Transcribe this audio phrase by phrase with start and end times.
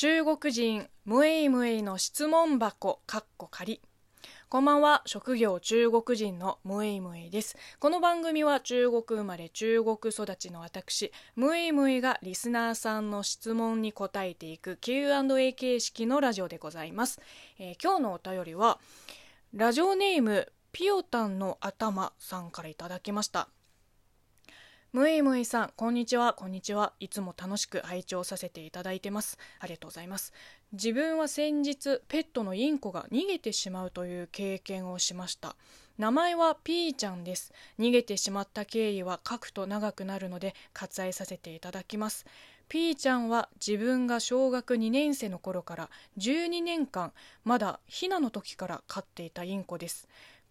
[0.00, 3.80] 中国人ムエイムエイの質問箱かっこ仮
[4.48, 5.02] こんばんは。
[5.06, 7.56] 職業中国人のムエイムエイです。
[7.80, 17.20] この番組は中国生まれ中国育ちの私ムエイムエイがリスナーさんの質問に答えていく Q&A 形式のラジオでございます、
[17.58, 18.78] えー、今日のお便りは
[19.52, 23.48] ラジオネームピオタンの頭さんからいただきました。
[24.90, 26.94] むいむいさん、こんにちは、こんにちは。
[26.98, 29.36] いつも楽しく拝聴させていただいてます。
[29.60, 30.32] ありがとうございます。
[30.72, 35.56] 自分は先日、ペットのインコが逃げてしまうという経験をしました。
[35.98, 37.52] 名前はピーちゃんです。
[37.78, 42.24] 逃げてしまった経緯は書くと長くなるので割愛させていただきます。
[42.70, 47.12] ピーちゃんは自分が小学2年生の頃から12年間
[47.44, 50.08] まだヒナの時から飼っていたインコです。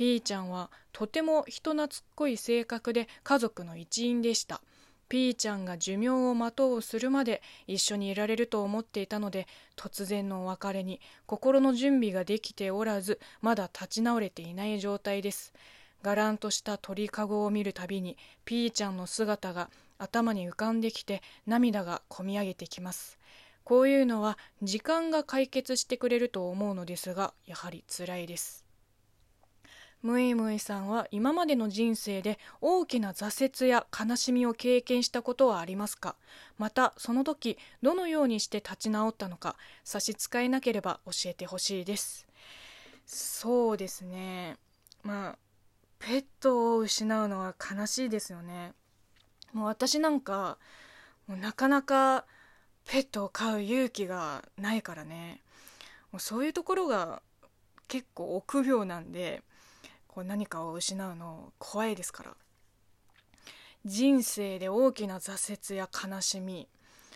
[0.00, 4.62] ピーちゃんはとても人懐っこい性格で家族の一員でした。
[5.10, 9.46] ピーちゃんが寿命を全うするまで一緒にいられると思っていたので
[9.76, 15.52] 突然のお別れに心の準備ができておらずまだ立ち直れていない状態です。
[16.00, 18.16] がらんとした鳥かごを見るたびに
[18.46, 23.18] ピーちゃんの姿が頭に浮かんできて涙がこみ上げてきます。
[23.64, 28.69] こういうのは時間が解決してくれると思うのですがやはり辛いです。
[30.02, 36.16] ムイムイさんは今までの人生で大きな挫折や悲しみを経験したことはありますか？
[36.56, 39.56] またその時どのようにして立ち直ったのか？
[39.84, 42.26] 差し支えなければ教えてほしいです。
[43.04, 44.56] そうですね。
[45.02, 45.38] まあ
[45.98, 48.72] ペットを失うのは悲しいですよね。
[49.52, 50.56] もう私なんか
[51.26, 52.24] もうなかなか
[52.88, 55.42] ペットを飼う勇気がないからね。
[56.10, 57.20] もうそういうところが
[57.86, 59.42] 結構臆病なんで
[60.10, 62.34] こう何かを失うの怖いですから
[63.86, 66.68] 人生で大きな挫折や悲しみ、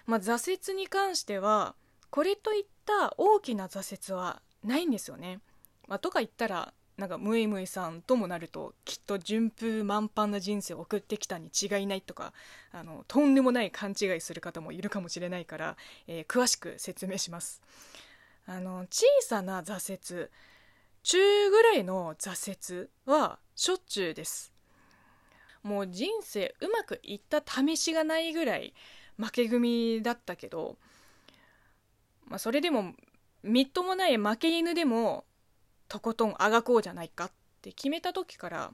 [0.06, 1.74] まあ、挫折に関しては
[2.10, 5.40] これといった大きな挫折はないんですよね。
[5.88, 12.32] まあ、とか言ったらなんかムイムイさんともなるときっと順風満帆な人生を送ってきたに違いないとか
[12.72, 15.76] あのとんでもない勘違いする方もいるかもしれないから、
[16.06, 17.60] えー、詳しく説明します。
[18.46, 20.30] あの小さな挫折
[21.04, 24.54] 中ぐらいの挫折はしょっちゅうです。
[25.62, 28.72] もう人生うまくいった試しがないぐらい
[29.18, 30.78] 負け組だったけど、
[32.26, 32.94] まあ、それでも
[33.42, 35.26] みっともない負け犬でも
[35.88, 38.72] とことんあがこうじゃないかって決めた時から、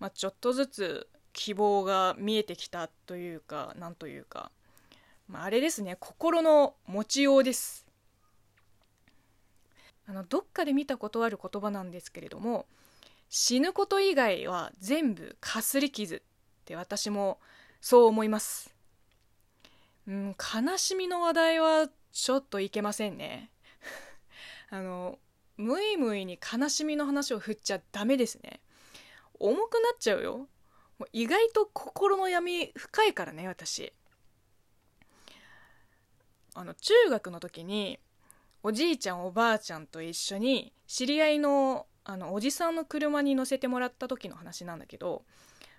[0.00, 4.50] まあ、ちょっとずつ希望が見えてきたというかなんというか、
[5.28, 7.81] まあ、あれですね心の持ちようです。
[10.12, 12.66] あのどっかで見たことある言葉なんですけれども
[13.30, 16.20] 死ぬこと以外は全部かすり傷っ
[16.66, 17.40] て私も
[17.80, 18.74] そう思います。
[20.06, 23.50] うん悲しみの話題はちょっといけませんね。
[24.68, 25.18] あの
[25.56, 28.60] 無意無意に悲しみの話を振っちゃダメですね。
[29.40, 30.46] 重くなっちゃうよ。
[30.98, 33.94] もう意外と心の闇深いからね私。
[36.52, 37.98] あの中学の時に
[38.64, 45.22] おじいちゃんおばあちゃんと一緒に知り合いのあのおじさんの車に乗せてもらった時の話なんだけど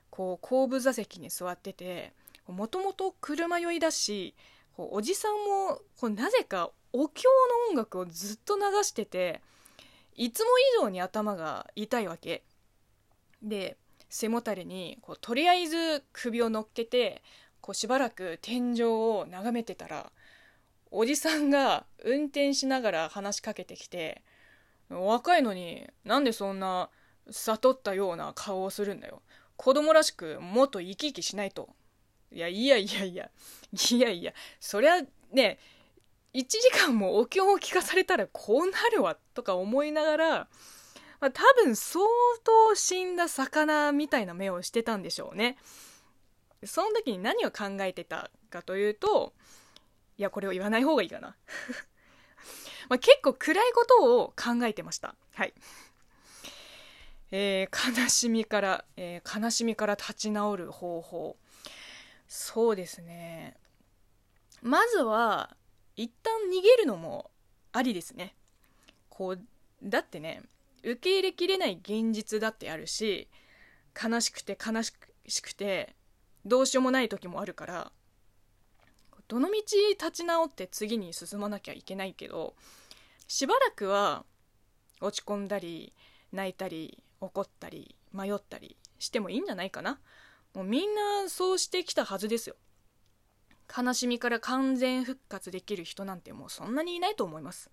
[0.09, 2.13] こう後部座席に座ってて
[2.47, 4.35] もともと車酔いだし
[4.75, 7.23] こうおじさんもこうなぜかお経
[7.67, 9.41] の音楽をずっと流してて
[10.15, 12.43] いつも以上に頭が痛いわけ。
[13.41, 13.77] で
[14.09, 17.23] 背もたれにこうとりあえず首を乗っけて
[17.61, 20.11] こうしばらく天井を眺めてたら
[20.95, 24.21] おじさんが運転しながら話しかけてきて
[24.89, 26.89] 若いのになんでそんな
[27.31, 29.23] 悟ったような顔をするんだよ。
[29.55, 31.69] 子供らしくもっと生き生きしないと。
[32.31, 33.29] いやいやいやいや
[33.91, 35.57] いやいやそりゃね
[36.33, 40.29] 1時間もお経を聞かされたらこうなるわとか思いながら、
[41.19, 42.05] まあ、多分相
[42.43, 45.57] 当死んだ魚みたいな目をしてたんでしょうね。
[46.63, 49.33] その時に何を考えてたかというと
[50.17, 51.35] いやこれを言わない方がいいかな。
[52.89, 55.15] まあ結構暗いことを考えてました。
[55.33, 55.53] はい。
[57.31, 61.37] えー、悲しみから、えー、悲しみから立ち直る方法。
[62.27, 63.57] そうですね。
[64.61, 65.55] まずは
[65.95, 67.31] 一旦逃げるのも
[67.71, 68.35] ありですね。
[69.09, 69.39] こう
[69.83, 70.41] だってね
[70.83, 73.27] 受け入れきれない現実だってあるし
[74.01, 74.91] 悲しくて悲し
[75.41, 75.95] くて
[76.45, 77.91] どうしようもない時もあるから
[79.33, 79.55] どの道
[79.89, 82.53] 立ち直って次に進まなきゃいけないけど
[83.27, 84.25] しばらくは
[85.01, 85.91] 落ち込んだり
[86.31, 89.99] 泣いたり怒ったり迷ったりしてもいいんじゃないかな。
[90.53, 92.55] もうみんなそうしてきたはずですよ。
[93.75, 97.71] 悲しみから完全復活できる人なんてもうそんなにいないと思います。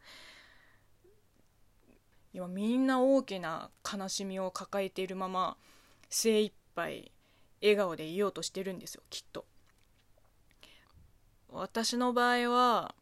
[2.33, 5.59] 今みんな大きな悲しみを抱えているまま
[6.09, 7.13] 精一杯
[7.61, 9.45] 笑顔でいようとしてるんですよきっと。
[11.53, 12.95] 私の場合は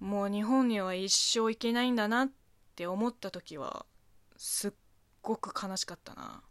[0.00, 2.30] もう日本には一生行けないんだなっ
[2.74, 3.86] て思った時は
[4.36, 4.72] すっ
[5.22, 6.42] ごく悲しかったな。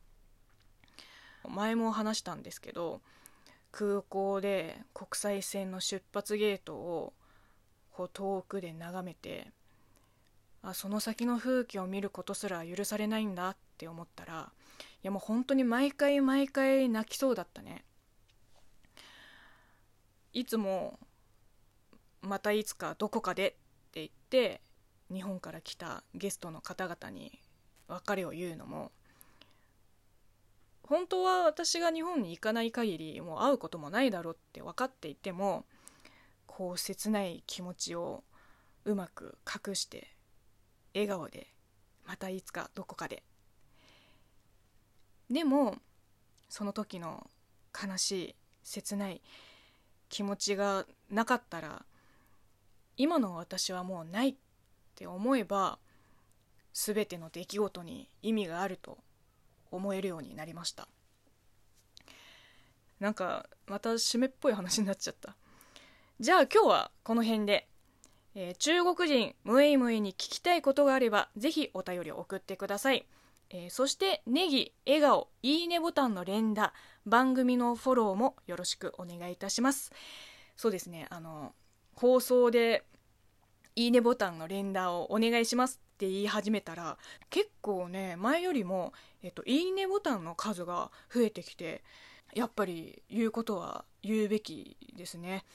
[1.49, 3.01] 前も話したんですけど
[3.71, 7.13] 空港で国際線の出発ゲートを
[7.91, 9.51] こう遠くで眺めて
[10.63, 14.49] あその先の風景を見ることすら許されないんだって思ったら
[14.79, 17.83] いやもう本当に毎回毎回泣きそうだったね。
[20.35, 20.99] いつも
[22.21, 24.59] またいつかどこかでって言って
[25.11, 27.39] 日本から来たゲストの方々に
[27.87, 28.91] 別れを言うのも
[30.83, 35.63] 本当は私が日本に行かない限りもう会うこともないだろうって分かっていても
[36.47, 38.25] こう切ない気持ちを
[38.83, 40.09] うまく隠して
[40.93, 41.47] 笑顔で
[42.05, 43.23] またいつかどこかで。
[45.29, 45.77] でも
[46.49, 47.25] その時の
[47.73, 49.21] 悲しい切ない
[50.09, 51.83] 気持ちがなかったら
[52.97, 54.35] 今の私はもうないっ
[54.95, 55.77] て思えば
[56.73, 58.97] 全ての出来事に意味があると
[59.71, 60.87] 思えるようになりました。
[62.99, 65.35] なんかまた締めっぽい話になっちゃった。
[66.19, 67.67] じゃあ今日はこの辺で、
[68.35, 73.05] えー、中国人ムエイムエに聞きたいことがあればぜひお便りを送ってください、
[73.49, 76.73] えー、そしてネギ笑顔いいねボタンの連打。
[77.05, 79.91] 番組のフォローもよろしくお願いいたします。
[80.55, 81.07] そうですね。
[81.09, 81.53] あの
[81.93, 82.83] 放送で
[83.75, 86.97] いいねボタンの連打をお願いしますって言い始めたら
[87.29, 91.83] 結構ね前よりも、えっと、いいねボタンの数が増えてきて
[92.33, 95.45] やっぱり言うことは言うべきですね。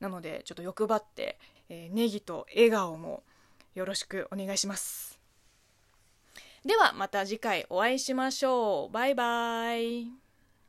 [0.00, 1.38] なのでちょっと欲張って、
[1.68, 3.22] えー、ネギと笑顔も
[3.74, 5.18] よろしくお願いします。
[6.64, 8.92] ではまた次回お会いしましょう。
[8.92, 10.21] バイバイ。